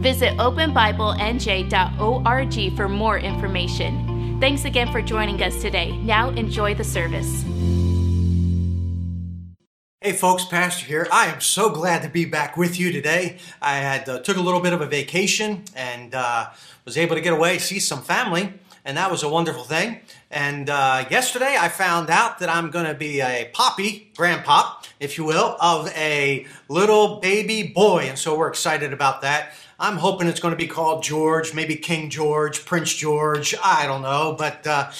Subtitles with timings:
[0.00, 4.38] Visit openbiblenj.org for more information.
[4.40, 5.94] Thanks again for joining us today.
[5.98, 7.44] Now enjoy the service.
[10.00, 11.06] Hey folks, Pastor here.
[11.12, 13.36] I am so glad to be back with you today.
[13.60, 16.48] I had uh, took a little bit of a vacation and uh,
[16.86, 18.54] was able to get away, see some family,
[18.86, 20.00] and that was a wonderful thing.
[20.30, 25.18] And uh, yesterday I found out that I'm going to be a poppy, grandpop, if
[25.18, 29.52] you will, of a little baby boy, and so we're excited about that.
[29.82, 33.54] I'm hoping it's going to be called George, maybe King George, Prince George.
[33.64, 34.90] I don't know, but uh,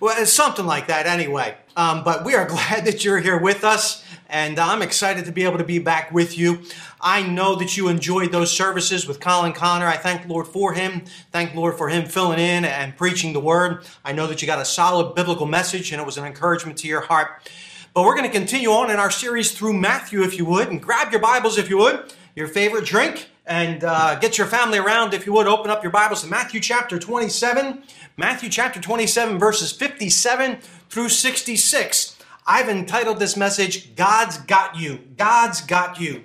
[0.00, 1.56] well, something like that anyway.
[1.76, 5.44] Um, but we are glad that you're here with us, and I'm excited to be
[5.44, 6.62] able to be back with you.
[7.00, 9.86] I know that you enjoyed those services with Colin Connor.
[9.86, 11.04] I thank the Lord for him.
[11.30, 13.84] Thank the Lord for him filling in and preaching the word.
[14.04, 16.88] I know that you got a solid biblical message, and it was an encouragement to
[16.88, 17.48] your heart.
[17.94, 20.82] But we're going to continue on in our series through Matthew, if you would, and
[20.82, 25.14] grab your Bibles, if you would, your favorite drink and uh, get your family around,
[25.14, 27.82] if you would, open up your Bibles to Matthew chapter 27.
[28.16, 30.58] Matthew chapter 27, verses 57
[30.88, 32.18] through 66.
[32.44, 35.00] I've entitled this message, God's Got You.
[35.16, 36.24] God's Got You.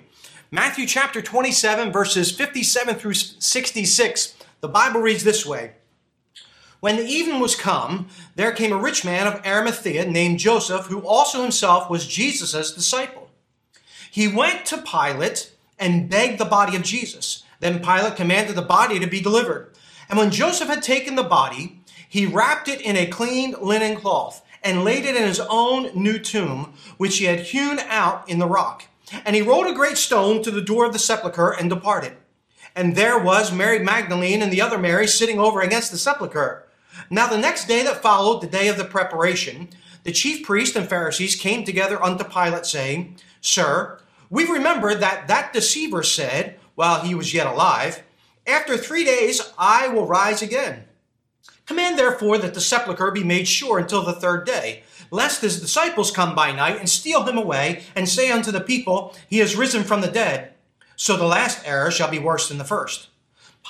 [0.50, 4.34] Matthew chapter 27, verses 57 through 66.
[4.60, 5.72] The Bible reads this way
[6.80, 11.06] When the evening was come, there came a rich man of Arimathea named Joseph, who
[11.06, 13.30] also himself was Jesus' disciple.
[14.10, 15.51] He went to Pilate
[15.82, 17.42] and begged the body of Jesus.
[17.60, 19.74] Then Pilate commanded the body to be delivered.
[20.08, 24.44] And when Joseph had taken the body, he wrapped it in a clean linen cloth
[24.62, 28.46] and laid it in his own new tomb, which he had hewn out in the
[28.46, 28.84] rock.
[29.24, 32.12] And he rolled a great stone to the door of the sepulchre and departed.
[32.76, 36.66] And there was Mary Magdalene and the other Mary sitting over against the sepulchre.
[37.10, 39.68] Now the next day that followed, the day of the preparation,
[40.04, 43.98] the chief priests and Pharisees came together unto Pilate, saying, Sir,
[44.32, 48.02] we remember that that deceiver said, while he was yet alive,
[48.46, 50.84] After three days I will rise again.
[51.66, 56.10] Command therefore that the sepulchre be made sure until the third day, lest his disciples
[56.10, 59.84] come by night and steal him away, and say unto the people, He is risen
[59.84, 60.54] from the dead.
[60.96, 63.08] So the last error shall be worse than the first.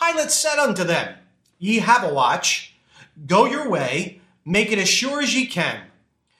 [0.00, 1.16] Pilate said unto them,
[1.58, 2.76] Ye have a watch,
[3.26, 5.80] go your way, make it as sure as ye can.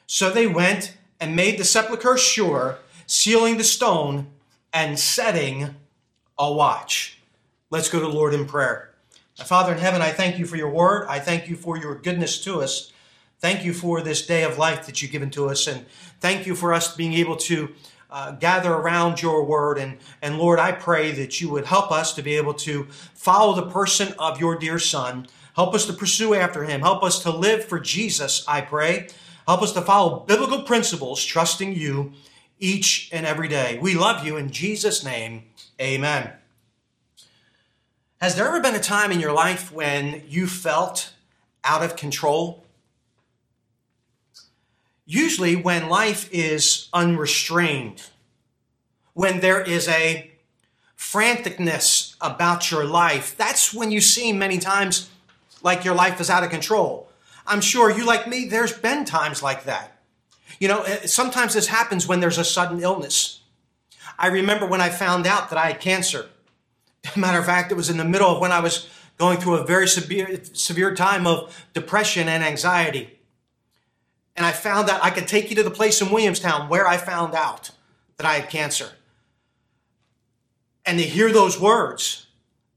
[0.06, 2.78] So they went and made the sepulchre sure
[3.12, 4.26] sealing the stone,
[4.72, 5.74] and setting
[6.38, 7.18] a watch.
[7.68, 8.94] Let's go to Lord in prayer.
[9.44, 11.06] Father in heaven, I thank you for your word.
[11.10, 12.90] I thank you for your goodness to us.
[13.38, 15.66] Thank you for this day of life that you've given to us.
[15.66, 15.84] And
[16.20, 17.74] thank you for us being able to
[18.10, 19.76] uh, gather around your word.
[19.76, 23.54] And, and Lord, I pray that you would help us to be able to follow
[23.54, 25.26] the person of your dear Son.
[25.54, 26.80] Help us to pursue after him.
[26.80, 29.08] Help us to live for Jesus, I pray.
[29.46, 32.14] Help us to follow biblical principles, trusting you
[32.62, 33.78] each and every day.
[33.82, 35.42] We love you in Jesus' name.
[35.80, 36.30] Amen.
[38.20, 41.12] Has there ever been a time in your life when you felt
[41.64, 42.64] out of control?
[45.04, 48.10] Usually, when life is unrestrained,
[49.12, 50.30] when there is a
[50.96, 55.10] franticness about your life, that's when you seem many times
[55.62, 57.08] like your life is out of control.
[57.44, 59.91] I'm sure you, like me, there's been times like that.
[60.58, 63.40] You know, eh, sometimes this happens when there's a sudden illness.
[64.18, 66.28] I remember when I found out that I had cancer.
[67.16, 69.66] Matter of fact, it was in the middle of when I was going through a
[69.66, 73.18] very severe, severe time of depression and anxiety.
[74.36, 76.96] And I found out I could take you to the place in Williamstown where I
[76.96, 77.70] found out
[78.16, 78.90] that I had cancer.
[80.84, 82.26] And to hear those words,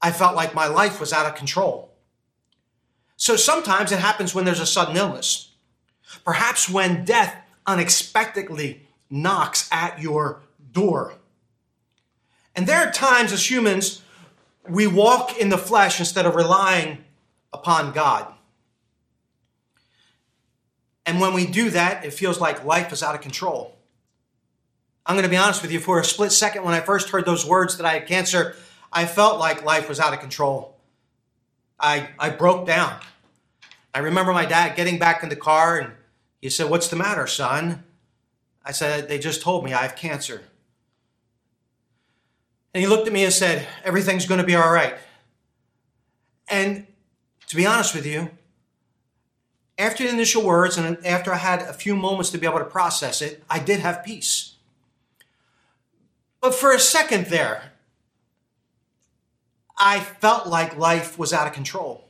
[0.01, 1.91] I felt like my life was out of control.
[3.17, 5.51] So sometimes it happens when there's a sudden illness.
[6.23, 7.35] Perhaps when death
[7.67, 10.41] unexpectedly knocks at your
[10.71, 11.13] door.
[12.55, 14.01] And there are times as humans,
[14.67, 17.03] we walk in the flesh instead of relying
[17.51, 18.31] upon God.
[21.05, 23.75] And when we do that, it feels like life is out of control.
[25.05, 27.25] I'm going to be honest with you, for a split second, when I first heard
[27.25, 28.55] those words that I had cancer,
[28.91, 30.75] I felt like life was out of control.
[31.79, 32.99] I, I broke down.
[33.93, 35.93] I remember my dad getting back in the car and
[36.45, 37.83] he said, What's the matter, son?
[38.63, 40.43] I said, They just told me I have cancer.
[42.71, 44.95] And he looked at me and said, Everything's going to be all right.
[46.47, 46.85] And
[47.47, 48.29] to be honest with you,
[49.79, 52.65] after the initial words and after I had a few moments to be able to
[52.65, 54.53] process it, I did have peace.
[56.41, 57.71] But for a second there,
[59.79, 62.04] I felt like life was out of control.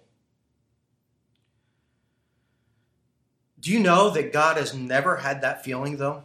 [3.66, 6.22] Do you know that God has never had that feeling, though?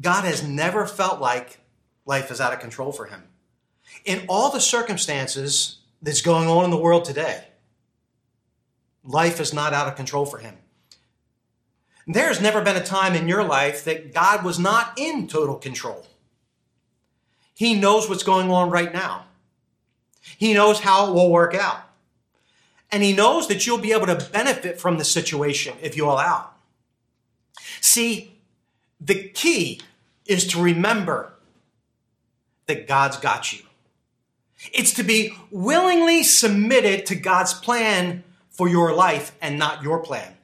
[0.00, 1.58] God has never felt like
[2.04, 3.24] life is out of control for him.
[4.04, 7.48] In all the circumstances that's going on in the world today,
[9.02, 10.54] life is not out of control for him.
[12.06, 15.56] There has never been a time in your life that God was not in total
[15.56, 16.06] control.
[17.52, 19.24] He knows what's going on right now.
[20.38, 21.80] He knows how it will work out.
[22.96, 26.48] And he knows that you'll be able to benefit from the situation if you allow.
[27.82, 28.38] See,
[28.98, 29.82] the key
[30.24, 31.34] is to remember
[32.64, 33.66] that God's got you.
[34.72, 40.34] It's to be willingly submitted to God's plan for your life and not your plan.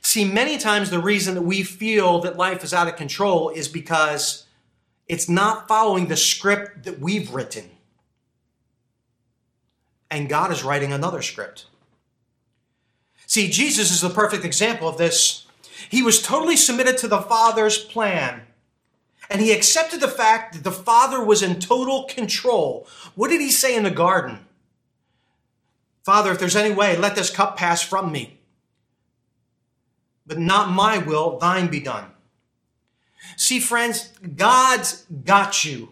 [0.00, 3.68] See, many times the reason that we feel that life is out of control is
[3.68, 4.46] because
[5.08, 7.68] it's not following the script that we've written.
[10.10, 11.66] And God is writing another script.
[13.28, 15.46] See, Jesus is the perfect example of this.
[15.90, 18.40] He was totally submitted to the Father's plan.
[19.30, 22.88] And he accepted the fact that the Father was in total control.
[23.14, 24.46] What did he say in the garden?
[26.04, 28.40] Father, if there's any way, let this cup pass from me.
[30.26, 32.06] But not my will, thine be done.
[33.36, 35.90] See, friends, God's got you.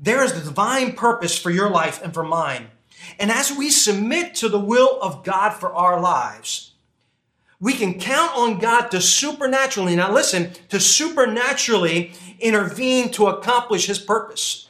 [0.00, 2.70] There is the divine purpose for your life and for mine.
[3.18, 6.72] And as we submit to the will of God for our lives,
[7.58, 13.98] we can count on God to supernaturally, now listen, to supernaturally intervene to accomplish his
[13.98, 14.68] purpose.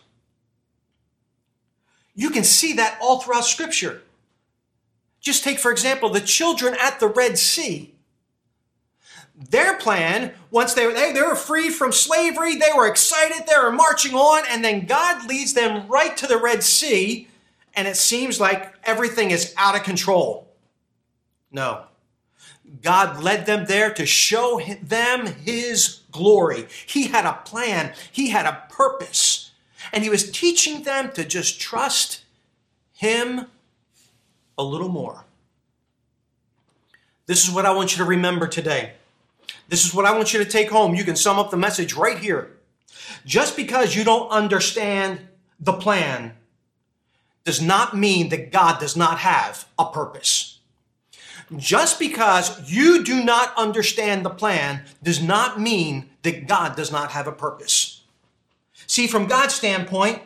[2.15, 4.03] You can see that all throughout scripture.
[5.21, 7.93] Just take, for example, the children at the Red Sea.
[9.51, 13.59] Their plan, once they were, they, they were freed from slavery, they were excited, they
[13.59, 17.29] were marching on, and then God leads them right to the Red Sea,
[17.77, 20.51] and it seems like everything is out of control.
[21.53, 21.85] No.
[22.83, 26.67] God led them there to show them his glory.
[26.87, 29.53] He had a plan, he had a purpose,
[29.93, 32.25] and he was teaching them to just trust
[32.93, 33.47] him
[34.59, 35.25] a little more.
[37.27, 38.95] This is what I want you to remember today.
[39.69, 40.95] This is what I want you to take home.
[40.95, 42.53] You can sum up the message right here.
[43.25, 45.21] Just because you don't understand
[45.61, 46.35] the plan
[47.47, 50.59] does not mean that God does not have a purpose.
[51.57, 57.13] Just because you do not understand the plan does not mean that God does not
[57.13, 58.03] have a purpose.
[58.89, 60.23] See, from God's standpoint,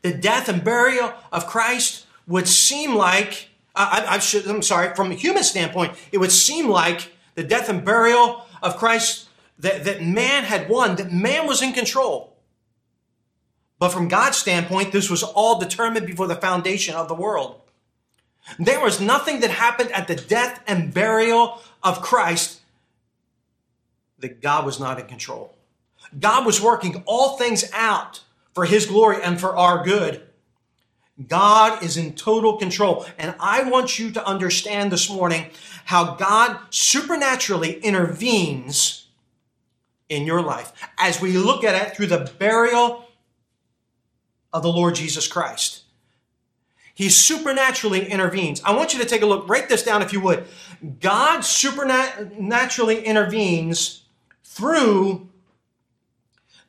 [0.00, 5.10] the death and burial of Christ would seem like, I, I should, I'm sorry, from
[5.10, 9.28] a human standpoint, it would seem like the death and burial of Christ,
[9.58, 12.35] that, that man had won, that man was in control.
[13.78, 17.60] But from God's standpoint, this was all determined before the foundation of the world.
[18.58, 22.60] There was nothing that happened at the death and burial of Christ
[24.18, 25.54] that God was not in control.
[26.18, 28.22] God was working all things out
[28.54, 30.22] for his glory and for our good.
[31.28, 33.06] God is in total control.
[33.18, 35.46] And I want you to understand this morning
[35.86, 39.06] how God supernaturally intervenes
[40.08, 43.05] in your life as we look at it through the burial
[44.56, 45.82] of the Lord Jesus Christ.
[46.94, 48.62] He supernaturally intervenes.
[48.64, 50.46] I want you to take a look, write this down if you would.
[51.00, 54.04] God supernaturally intervenes
[54.44, 55.28] through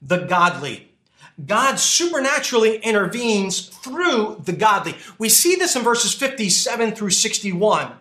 [0.02, 0.92] the godly.
[1.46, 4.98] God supernaturally intervenes through the godly.
[5.18, 7.94] We see this in verses 57 through 61.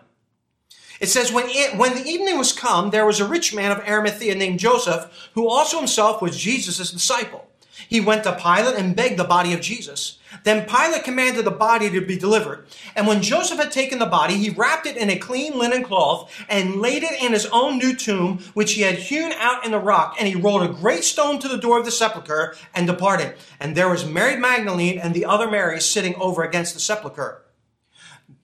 [0.99, 3.87] It says, when, it, when the evening was come, there was a rich man of
[3.87, 7.46] Arimathea named Joseph, who also himself was Jesus' disciple.
[7.87, 10.17] He went to Pilate and begged the body of Jesus.
[10.43, 12.67] Then Pilate commanded the body to be delivered.
[12.95, 16.33] And when Joseph had taken the body, he wrapped it in a clean linen cloth
[16.49, 19.79] and laid it in his own new tomb, which he had hewn out in the
[19.79, 20.15] rock.
[20.19, 23.35] And he rolled a great stone to the door of the sepulchre and departed.
[23.59, 27.43] And there was Mary Magdalene and the other Mary sitting over against the sepulchre.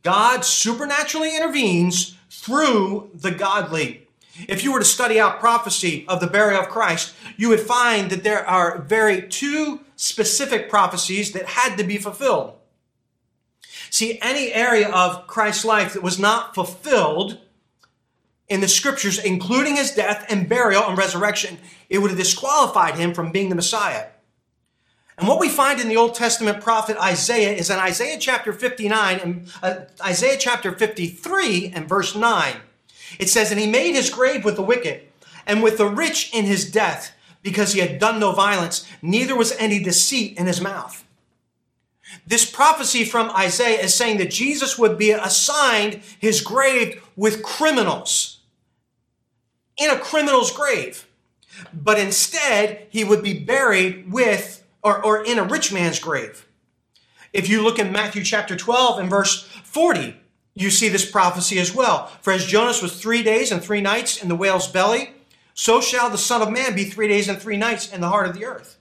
[0.04, 4.03] God supernaturally intervenes through the godly.
[4.48, 8.10] If you were to study out prophecy of the burial of Christ, you would find
[8.10, 12.56] that there are very two specific prophecies that had to be fulfilled.
[13.92, 17.38] See, any area of Christ's life that was not fulfilled
[18.50, 21.60] in the scriptures, including his death and burial and resurrection,
[21.90, 24.08] it would have disqualified him from being the Messiah.
[25.18, 29.20] And what we find in the Old Testament prophet Isaiah is in Isaiah chapter 59
[29.20, 32.56] and uh, Isaiah chapter 53 and verse 9.
[33.20, 35.02] It says, And he made his grave with the wicked
[35.46, 39.52] and with the rich in his death because he had done no violence, neither was
[39.54, 41.06] any deceit in his mouth.
[42.26, 48.40] This prophecy from Isaiah is saying that Jesus would be assigned his grave with criminals
[49.78, 51.08] in a criminal's grave.
[51.74, 56.48] But instead, he would be buried with or, or in a rich man's grave.
[57.32, 60.16] If you look in Matthew chapter 12 and verse 40,
[60.56, 62.08] you see this prophecy as well.
[62.22, 65.12] For as Jonas was three days and three nights in the whale's belly,
[65.54, 68.28] so shall the Son of Man be three days and three nights in the heart
[68.28, 68.78] of the earth.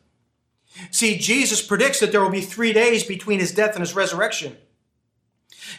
[0.90, 4.56] See, Jesus predicts that there will be three days between his death and his resurrection.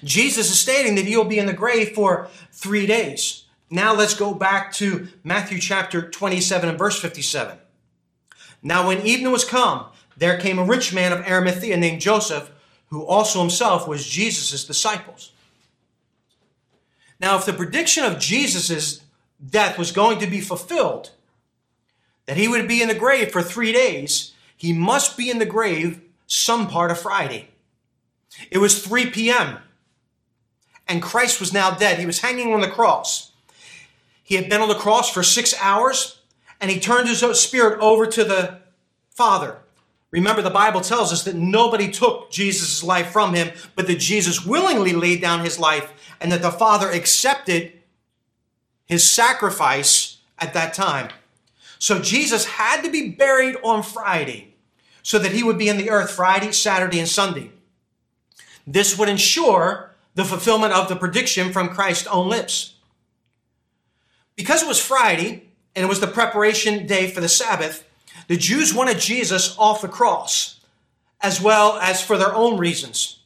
[0.03, 3.45] Jesus is stating that he'll be in the grave for three days.
[3.69, 7.57] Now let's go back to Matthew chapter 27 and verse 57.
[8.61, 12.51] Now when evening was come, there came a rich man of Arimathea named Joseph,
[12.89, 15.32] who also himself was Jesus' disciples.
[17.23, 18.99] Now, if the prediction of Jesus'
[19.49, 21.11] death was going to be fulfilled,
[22.25, 25.45] that he would be in the grave for three days, he must be in the
[25.45, 27.47] grave some part of Friday.
[28.51, 29.59] It was 3 p.m.,
[30.85, 31.97] and Christ was now dead.
[31.97, 33.31] He was hanging on the cross.
[34.21, 36.19] He had been on the cross for six hours,
[36.59, 38.59] and he turned his spirit over to the
[39.11, 39.59] Father.
[40.13, 44.45] Remember, the Bible tells us that nobody took Jesus' life from him, but that Jesus
[44.45, 45.91] willingly laid down his life
[46.21, 47.73] and that the Father accepted
[48.85, 51.09] his sacrifice at that time.
[51.79, 54.53] So Jesus had to be buried on Friday
[55.01, 57.51] so that he would be in the earth Friday, Saturday, and Sunday.
[58.67, 62.75] This would ensure the fulfillment of the prediction from Christ's own lips.
[64.35, 67.83] Because it was Friday and it was the preparation day for the Sabbath,
[68.27, 70.59] the Jews wanted Jesus off the cross,
[71.21, 73.19] as well as for their own reasons.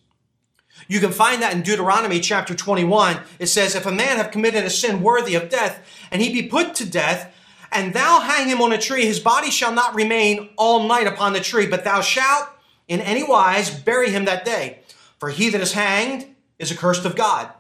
[0.88, 3.20] You can find that in Deuteronomy chapter 21.
[3.40, 6.48] It says, If a man have committed a sin worthy of death, and he be
[6.48, 7.34] put to death,
[7.72, 11.34] and thou hang him on a tree, his body shall not remain all night upon
[11.34, 12.50] the tree, but thou shalt
[12.88, 14.80] in any wise bury him that day.
[15.20, 17.52] For he that is hanged is accursed of God,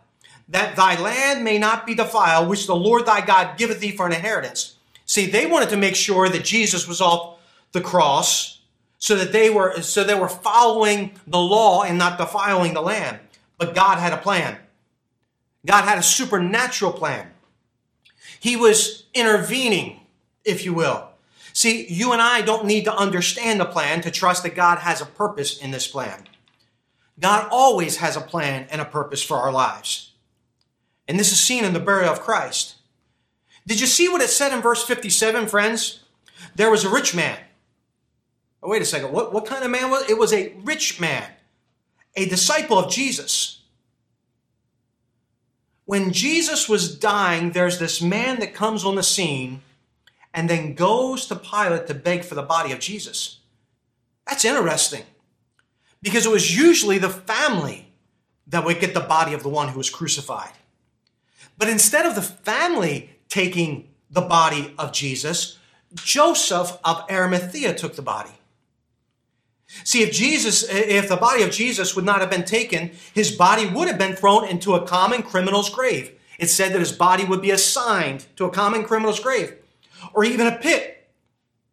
[0.47, 4.05] that thy land may not be defiled, which the Lord thy God giveth thee for
[4.05, 4.76] an inheritance.
[5.07, 7.39] See, they wanted to make sure that Jesus was off
[7.71, 8.61] the cross
[8.99, 13.19] so that they were so they were following the law and not defiling the land.
[13.57, 14.57] But God had a plan.
[15.65, 17.31] God had a supernatural plan.
[18.39, 20.01] He was intervening,
[20.45, 21.09] if you will.
[21.53, 25.01] See, you and I don't need to understand the plan to trust that God has
[25.01, 26.25] a purpose in this plan.
[27.19, 30.11] God always has a plan and a purpose for our lives.
[31.07, 32.75] And this is seen in the burial of Christ.
[33.67, 35.99] Did you see what it said in verse 57, friends?
[36.55, 37.37] There was a rich man.
[38.63, 39.11] Oh, wait a second.
[39.11, 40.11] What, what kind of man was it?
[40.11, 41.29] It was a rich man,
[42.15, 43.61] a disciple of Jesus.
[45.83, 49.61] When Jesus was dying, there's this man that comes on the scene
[50.33, 53.39] and then goes to Pilate to beg for the body of Jesus.
[54.25, 55.03] That's interesting
[56.01, 57.91] because it was usually the family
[58.47, 60.51] that would get the body of the one who was crucified.
[61.57, 65.57] But instead of the family taking the body of Jesus,
[65.95, 68.31] Joseph of Arimathea took the body.
[69.83, 73.67] See, if Jesus, if the body of Jesus would not have been taken, his body
[73.67, 76.11] would have been thrown into a common criminal's grave.
[76.39, 79.55] It said that his body would be assigned to a common criminal's grave,
[80.13, 81.09] or even a pit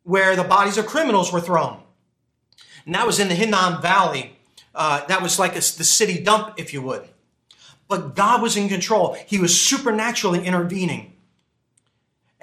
[0.03, 1.81] where the bodies of criminals were thrown.
[2.85, 4.37] And that was in the Hinnom Valley.
[4.75, 7.09] Uh, that was like a, the city dump, if you would.
[7.89, 9.17] But God was in control.
[9.27, 11.14] He was supernaturally intervening.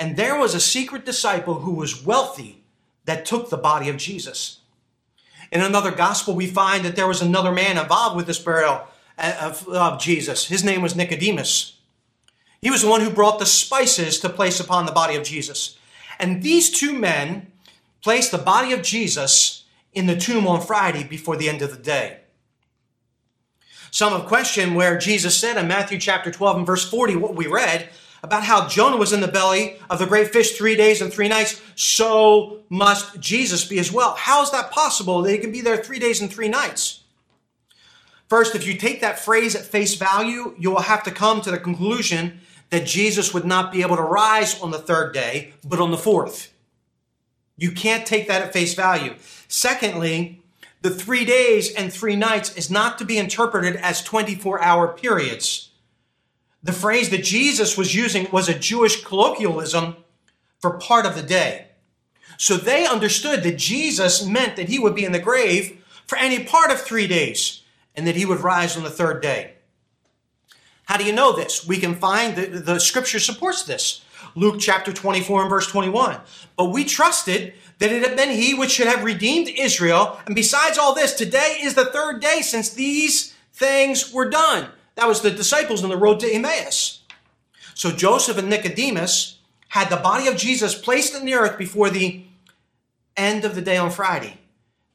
[0.02, 2.64] And there was a secret disciple who was wealthy
[3.06, 4.62] that took the body of Jesus.
[5.52, 9.38] In another gospel, we find that there was another man involved with this burial uh,
[9.40, 10.48] of, of Jesus.
[10.48, 11.78] His name was Nicodemus.
[12.64, 15.78] He was the one who brought the spices to place upon the body of Jesus.
[16.18, 17.52] And these two men
[18.02, 21.84] placed the body of Jesus in the tomb on Friday before the end of the
[21.84, 22.22] day.
[23.92, 27.46] Some have questioned where Jesus said in Matthew chapter 12 and verse 40, what we
[27.46, 27.90] read,
[28.24, 31.28] about how Jonah was in the belly of the great fish three days and three
[31.28, 34.16] nights, so must Jesus be as well.
[34.16, 37.02] How is that possible that he can be there three days and three nights?
[38.30, 41.52] First, if you take that phrase at face value, you will have to come to
[41.52, 45.82] the conclusion that Jesus would not be able to rise on the third day, but
[45.82, 46.54] on the fourth.
[47.58, 49.16] You can't take that at face value.
[49.50, 50.42] Secondly,
[50.82, 55.71] the three days and three nights is not to be interpreted as 24 hour periods.
[56.64, 59.96] The phrase that Jesus was using was a Jewish colloquialism
[60.60, 61.68] for part of the day.
[62.38, 66.44] So they understood that Jesus meant that he would be in the grave for any
[66.44, 67.64] part of three days
[67.96, 69.54] and that he would rise on the third day.
[70.86, 71.66] How do you know this?
[71.66, 74.04] We can find that the scripture supports this.
[74.36, 76.20] Luke chapter 24 and verse 21.
[76.56, 80.20] But we trusted that it had been he which should have redeemed Israel.
[80.26, 84.70] And besides all this, today is the third day since these things were done.
[84.96, 87.04] That was the disciples on the road to Emmaus.
[87.74, 92.24] So Joseph and Nicodemus had the body of Jesus placed in the earth before the
[93.16, 94.38] end of the day on Friday.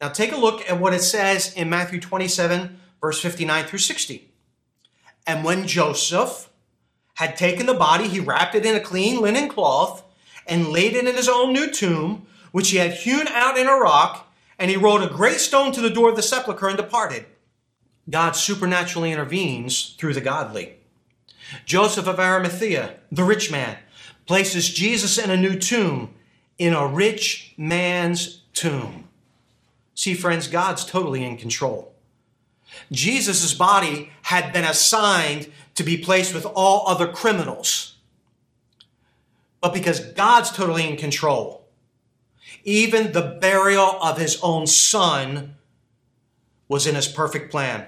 [0.01, 4.31] Now take a look at what it says in Matthew 27, verse 59 through 60.
[5.27, 6.51] And when Joseph
[7.15, 10.05] had taken the body, he wrapped it in a clean linen cloth
[10.47, 13.75] and laid it in his own new tomb, which he had hewn out in a
[13.75, 17.25] rock, and he rolled a great stone to the door of the sepulchre and departed.
[18.09, 20.77] God supernaturally intervenes through the godly.
[21.65, 23.79] Joseph of Arimathea, the rich man,
[24.27, 26.15] places Jesus in a new tomb,
[26.59, 29.09] in a rich man's tomb.
[29.95, 31.93] See, friends, God's totally in control.
[32.93, 37.95] Jesus' body had been assigned to be placed with all other criminals.
[39.61, 41.67] But because God's totally in control,
[42.65, 45.57] even the burial of his own son
[46.69, 47.87] was in his perfect plan.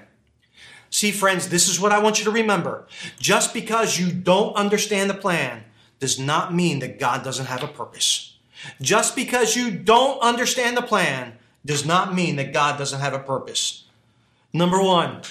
[0.89, 2.87] See, friends, this is what I want you to remember.
[3.19, 5.63] Just because you don't understand the plan
[5.99, 8.37] does not mean that God doesn't have a purpose.
[8.81, 13.19] Just because you don't understand the plan does not mean that God doesn't have a
[13.19, 13.83] purpose.
[14.53, 15.21] Number one,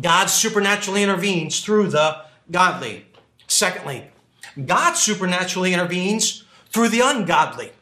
[0.00, 3.06] God supernaturally intervenes through the godly.
[3.46, 4.10] Secondly,
[4.64, 7.72] God supernaturally intervenes through the ungodly.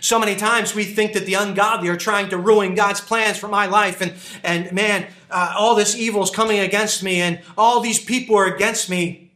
[0.00, 3.48] So many times we think that the ungodly are trying to ruin God's plans for
[3.48, 7.80] my life, and, and man, uh, all this evil is coming against me, and all
[7.80, 9.32] these people are against me.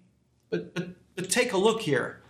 [0.51, 2.21] But, but, but take a look here.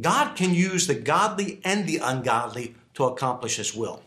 [0.00, 4.02] God can use the godly and the ungodly to accomplish His will.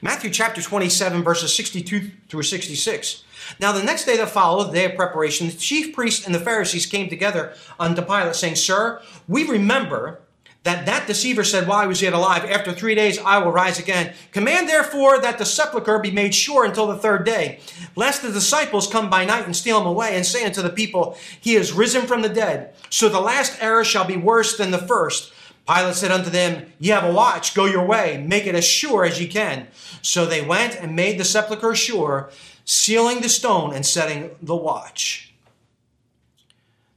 [0.00, 3.24] Matthew chapter 27, verses 62 through 66.
[3.60, 6.40] Now, the next day that followed, the day of preparation, the chief priests and the
[6.40, 10.20] Pharisees came together unto Pilate, saying, Sir, we remember
[10.64, 13.78] that that deceiver said while he was yet alive, After three days I will rise
[13.78, 14.14] again.
[14.32, 17.60] Command therefore that the sepulchre be made sure until the third day,
[17.94, 21.16] lest the disciples come by night and steal him away, and say unto the people,
[21.38, 22.74] He is risen from the dead.
[22.88, 25.32] So the last error shall be worse than the first.
[25.66, 29.04] Pilate said unto them, Ye have a watch, go your way, make it as sure
[29.04, 29.68] as ye can.
[30.00, 32.30] So they went and made the sepulchre sure,
[32.64, 35.33] sealing the stone and setting the watch.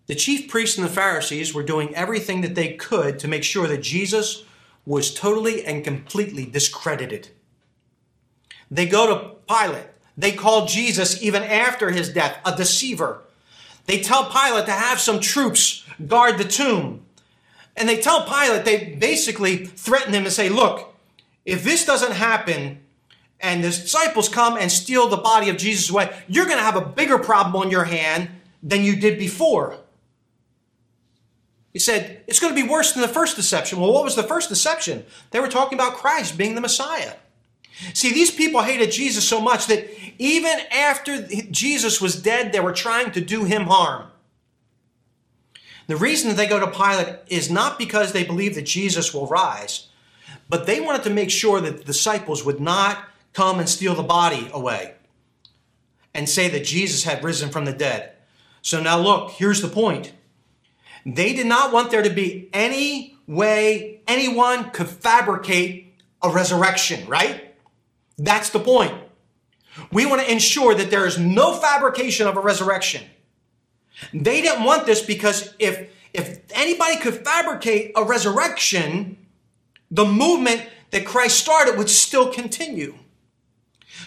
[0.07, 3.67] The chief priests and the Pharisees were doing everything that they could to make sure
[3.67, 4.45] that Jesus
[4.85, 7.29] was totally and completely discredited.
[8.71, 9.87] They go to Pilate.
[10.17, 13.21] They call Jesus, even after his death, a deceiver.
[13.85, 17.05] They tell Pilate to have some troops guard the tomb.
[17.75, 20.95] And they tell Pilate, they basically threaten him and say, Look,
[21.45, 22.79] if this doesn't happen
[23.39, 26.75] and the disciples come and steal the body of Jesus away, you're going to have
[26.75, 28.29] a bigger problem on your hand
[28.63, 29.77] than you did before.
[31.77, 33.79] He said, It's going to be worse than the first deception.
[33.79, 35.05] Well, what was the first deception?
[35.29, 37.13] They were talking about Christ being the Messiah.
[37.93, 39.87] See, these people hated Jesus so much that
[40.17, 44.07] even after Jesus was dead, they were trying to do him harm.
[45.85, 49.27] The reason that they go to Pilate is not because they believe that Jesus will
[49.27, 49.89] rise,
[50.49, 54.01] but they wanted to make sure that the disciples would not come and steal the
[54.01, 54.95] body away
[56.15, 58.13] and say that Jesus had risen from the dead.
[58.63, 60.13] So now look, here's the point.
[61.07, 67.55] They did not want there to be any way anyone could fabricate a resurrection, right?
[68.17, 68.93] That's the point.
[69.89, 73.03] We want to ensure that there is no fabrication of a resurrection.
[74.13, 79.17] They didn't want this because if, if anybody could fabricate a resurrection,
[79.89, 82.95] the movement that Christ started would still continue.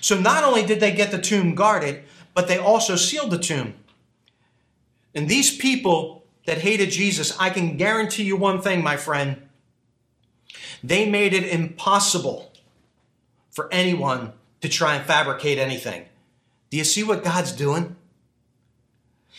[0.02, 2.02] So not only did they get the tomb guarded,
[2.34, 3.74] but they also sealed the tomb.
[5.14, 9.48] And these people that hated Jesus, I can guarantee you one thing, my friend.
[10.82, 12.52] They made it impossible
[13.50, 16.06] for anyone to try and fabricate anything.
[16.70, 17.96] Do you see what God's doing?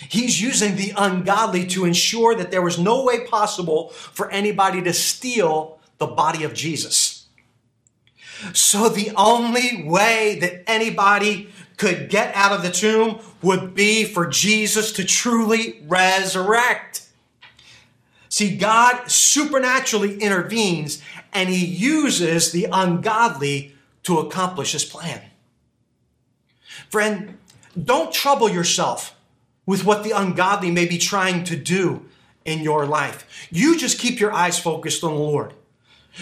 [0.10, 4.94] He's using the ungodly to ensure that there was no way possible for anybody to
[4.94, 7.28] steal the body of Jesus.
[8.54, 11.50] So the only way that anybody
[11.82, 17.08] could get out of the tomb would be for Jesus to truly resurrect.
[18.30, 21.02] See, God supernaturally intervenes
[21.34, 25.24] and he uses the ungodly to accomplish his plan.
[26.92, 27.40] Friend,
[27.84, 29.16] don't trouble yourself
[29.66, 32.06] with what the ungodly may be trying to do
[32.46, 33.48] in your life.
[33.50, 35.56] You just keep your eyes focused on the Lord.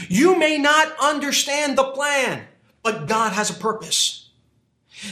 [0.08, 2.46] You may not understand the plan,
[2.82, 4.19] but God has a purpose.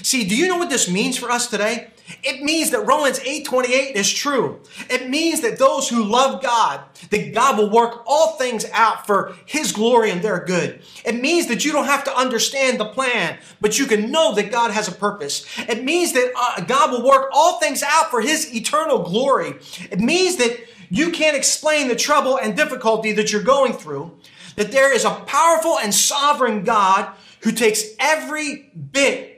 [0.04, 1.88] See, do you know what this means for us today?
[2.24, 4.60] It means that Romans 8:28 is true.
[4.90, 9.36] It means that those who love God, that God will work all things out for
[9.46, 10.82] his glory and their good.
[11.04, 14.52] It means that you don't have to understand the plan, but you can know that
[14.52, 15.46] God has a purpose.
[15.58, 19.56] It means that uh, God will work all things out for his eternal glory.
[19.92, 20.58] It means that
[20.90, 24.18] you can't explain the trouble and difficulty that you're going through,
[24.56, 29.37] that there is a powerful and sovereign God who takes every bit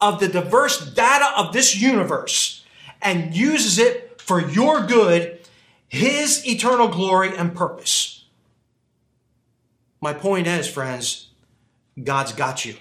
[0.00, 2.64] of the diverse data of this universe
[3.00, 5.40] and uses it for your good,
[5.88, 8.24] His eternal glory and purpose.
[10.00, 11.28] My point is, friends,
[12.02, 12.74] God's got you.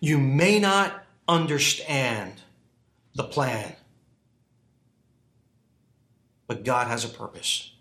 [0.00, 2.34] You may not understand
[3.14, 3.76] the plan,
[6.46, 7.72] but God has a purpose.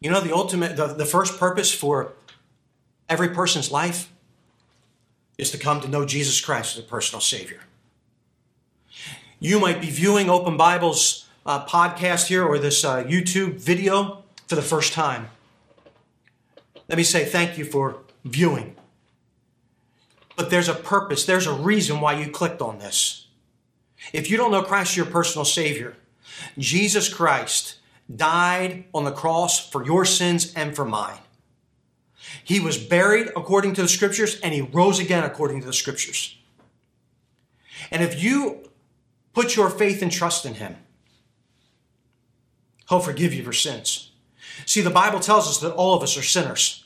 [0.00, 2.12] You know, the ultimate, the, the first purpose for
[3.08, 4.12] every person's life
[5.38, 7.60] is to come to know Jesus Christ as a personal Savior.
[9.38, 14.54] You might be viewing Open Bible's uh, podcast here or this uh, YouTube video for
[14.54, 15.28] the first time.
[16.88, 18.76] Let me say thank you for viewing.
[20.36, 23.26] But there's a purpose, there's a reason why you clicked on this.
[24.12, 25.96] If you don't know Christ as your personal Savior,
[26.58, 27.76] Jesus Christ
[28.14, 31.18] died on the cross for your sins and for mine.
[32.44, 36.36] He was buried according to the scriptures and he rose again according to the scriptures.
[37.90, 38.70] And if you
[39.32, 40.76] put your faith and trust in him,
[42.88, 44.12] he'll forgive you for sins.
[44.64, 46.84] See, the Bible tells us that all of us are sinners.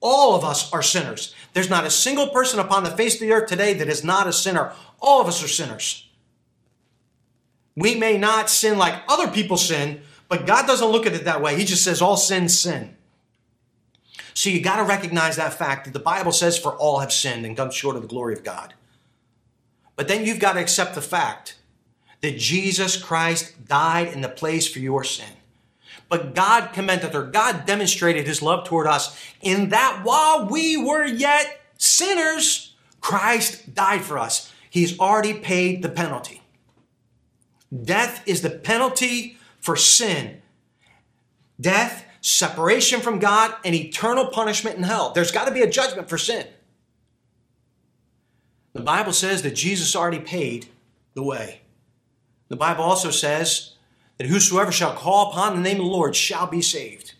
[0.00, 1.34] All of us are sinners.
[1.54, 4.26] There's not a single person upon the face of the earth today that is not
[4.26, 4.72] a sinner.
[5.00, 6.08] All of us are sinners.
[7.74, 11.42] We may not sin like other people sin, but God doesn't look at it that
[11.42, 11.56] way.
[11.56, 12.96] He just says all sin, sin.
[14.36, 17.46] So you got to recognize that fact that the Bible says, For all have sinned
[17.46, 18.74] and come short of the glory of God.
[19.96, 21.56] But then you've got to accept the fact
[22.20, 25.32] that Jesus Christ died in the place for your sin.
[26.10, 31.06] But God commended or God demonstrated his love toward us in that while we were
[31.06, 34.52] yet sinners, Christ died for us.
[34.68, 36.42] He's already paid the penalty.
[37.74, 40.42] Death is the penalty for sin.
[41.58, 45.12] Death separation from God, and eternal punishment in hell.
[45.12, 46.44] There's got to be a judgment for sin.
[48.72, 50.66] The Bible says that Jesus already paid
[51.14, 51.60] the way.
[52.48, 53.74] The Bible also says
[54.18, 57.14] that whosoever shall call upon the name of the Lord shall be saved.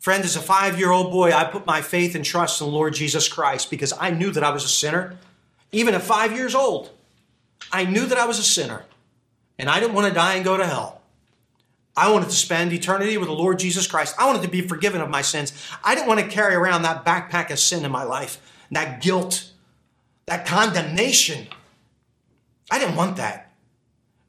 [0.00, 2.72] Friend, as a five year old boy, I put my faith and trust in the
[2.72, 5.16] Lord Jesus Christ because I knew that I was a sinner.
[5.70, 6.90] Even at five years old,
[7.72, 8.84] I knew that I was a sinner
[9.58, 11.01] and I didn't want to die and go to hell.
[11.96, 14.14] I wanted to spend eternity with the Lord Jesus Christ.
[14.18, 15.52] I wanted to be forgiven of my sins.
[15.84, 19.50] I didn't want to carry around that backpack of sin in my life, that guilt,
[20.26, 21.48] that condemnation.
[22.70, 23.52] I didn't want that.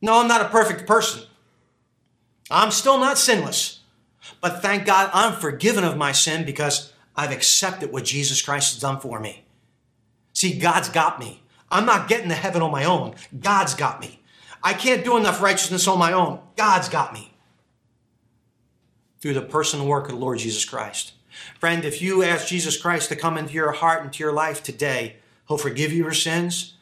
[0.01, 1.23] No, I'm not a perfect person.
[2.51, 3.79] I'm still not sinless.
[4.41, 8.81] But thank God I'm forgiven of my sin because I've accepted what Jesus Christ has
[8.81, 9.45] done for me.
[10.33, 11.43] See, God's got me.
[11.71, 13.15] I'm not getting to heaven on my own.
[13.39, 14.19] God's got me.
[14.61, 16.39] I can't do enough righteousness on my own.
[16.55, 17.32] God's got me
[19.23, 21.13] through the person and work of the Lord Jesus Christ.
[21.57, 24.61] Friend, if you ask Jesus Christ to come into your heart, and into your life
[24.61, 25.15] today,
[25.47, 26.73] He'll forgive you your sins.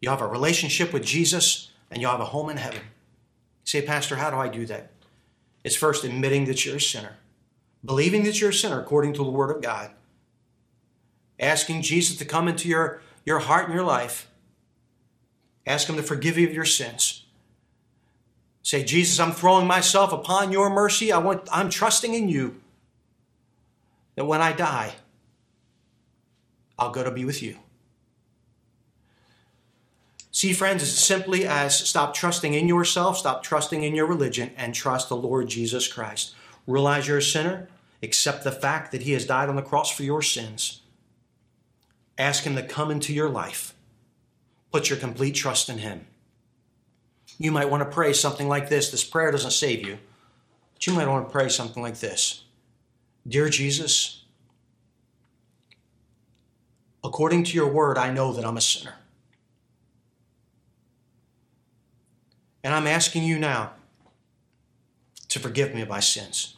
[0.00, 2.80] You'll have a relationship with Jesus, and you'll have a home in heaven.
[2.80, 4.90] You say, Pastor, how do I do that?
[5.62, 7.18] It's first admitting that you're a sinner,
[7.84, 9.90] believing that you're a sinner according to the Word of God,
[11.38, 14.30] asking Jesus to come into your, your heart and your life,
[15.66, 17.19] ask Him to forgive you of your sins.
[18.70, 21.10] Say, Jesus, I'm throwing myself upon your mercy.
[21.10, 22.60] I want, I'm trusting in you
[24.14, 24.92] that when I die,
[26.78, 27.56] I'll go to be with you.
[30.30, 34.72] See, friends, it's simply as stop trusting in yourself, stop trusting in your religion, and
[34.72, 36.36] trust the Lord Jesus Christ.
[36.64, 37.68] Realize you're a sinner,
[38.04, 40.82] accept the fact that He has died on the cross for your sins.
[42.16, 43.74] Ask Him to come into your life.
[44.70, 46.06] Put your complete trust in Him
[47.40, 48.90] you might want to pray something like this.
[48.90, 49.98] This prayer doesn't save you,
[50.74, 52.44] but you might want to pray something like this
[53.26, 54.24] Dear Jesus,
[57.02, 58.94] according to your word, I know that I'm a sinner.
[62.62, 63.72] And I'm asking you now
[65.28, 66.56] to forgive me of my sins.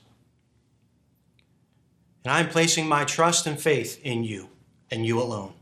[2.25, 4.49] And I'm placing my trust and faith in you
[4.91, 5.53] and you alone.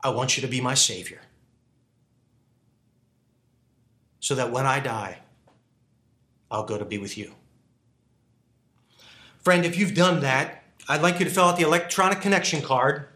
[0.00, 1.22] I want you to be my Savior
[4.22, 5.18] so that when I die,
[6.48, 7.34] I'll go to be with you.
[9.40, 13.08] Friend, if you've done that, I'd like you to fill out the electronic connection card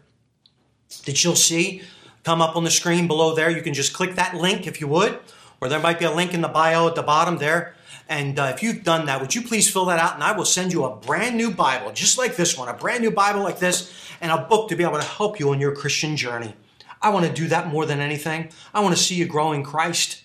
[1.05, 1.81] that you'll see
[2.23, 3.49] come up on the screen below there.
[3.49, 5.17] You can just click that link if you would,
[5.61, 7.73] or there might be a link in the bio at the bottom there.
[8.09, 10.15] And uh, if you've done that, would you please fill that out?
[10.15, 13.01] And I will send you a brand new Bible, just like this one, a brand
[13.01, 15.73] new Bible like this, and a book to be able to help you on your
[15.73, 16.53] Christian journey.
[17.01, 18.49] I want to do that more than anything.
[18.73, 20.23] I want to see you grow in Christ.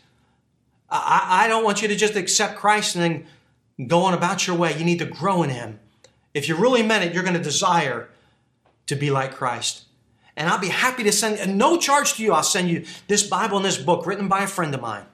[0.92, 3.02] I, I don't want you to just accept Christ and
[3.78, 4.76] then go on about your way.
[4.76, 5.80] You need to grow in Him.
[6.34, 8.08] If you really meant it, you're going to desire
[8.86, 9.84] to be like Christ.
[10.36, 13.56] And I'll be happy to send, no charge to you, I'll send you this Bible
[13.56, 15.04] and this book written by a friend of mine.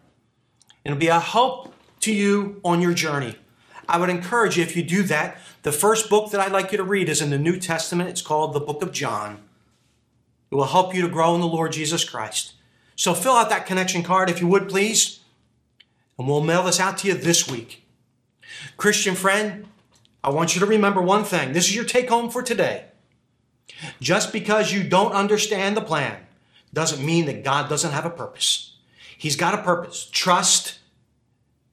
[0.84, 3.36] It'll be a help to you on your journey.
[3.88, 5.38] I would encourage you if you do that.
[5.62, 8.10] The first book that I'd like you to read is in the New Testament.
[8.10, 9.42] It's called the Book of John.
[10.50, 12.54] It will help you to grow in the Lord Jesus Christ.
[12.94, 15.20] So fill out that connection card if you would, please,
[16.18, 17.84] and we'll mail this out to you this week.
[18.76, 19.66] Christian friend,
[20.22, 21.52] I want you to remember one thing.
[21.52, 22.84] This is your take home for today.
[24.00, 26.16] Just because you don't understand the plan
[26.74, 28.74] doesn't mean that God doesn't have a purpose.
[29.16, 30.08] He's got a purpose.
[30.10, 30.78] Trust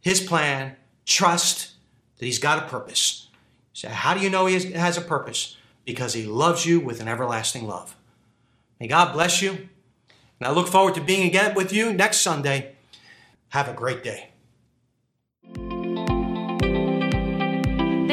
[0.01, 0.75] his plan.
[1.05, 1.71] Trust
[2.17, 3.27] that he's got a purpose.
[3.73, 5.57] So how do you know he has a purpose?
[5.85, 7.95] Because he loves you with an everlasting love.
[8.79, 9.69] May God bless you.
[10.39, 12.75] And I look forward to being again with you next Sunday.
[13.49, 14.29] Have a great day.